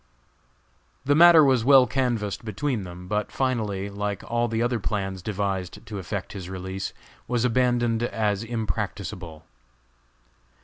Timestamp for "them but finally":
2.85-3.87